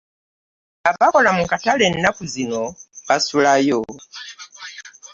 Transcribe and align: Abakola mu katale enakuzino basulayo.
Abakola 0.89 1.29
mu 1.37 1.43
katale 1.51 1.83
enakuzino 1.91 2.61
basulayo. 3.07 3.79